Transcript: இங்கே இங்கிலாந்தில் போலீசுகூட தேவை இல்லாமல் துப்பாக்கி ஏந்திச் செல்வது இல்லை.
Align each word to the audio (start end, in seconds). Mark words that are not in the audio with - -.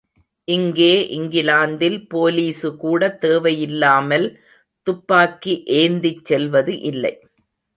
இங்கே 0.47 0.93
இங்கிலாந்தில் 1.09 1.97
போலீசுகூட 2.13 3.09
தேவை 3.17 3.53
இல்லாமல் 3.61 4.27
துப்பாக்கி 4.87 5.55
ஏந்திச் 5.81 6.25
செல்வது 6.25 6.75
இல்லை. 6.91 7.13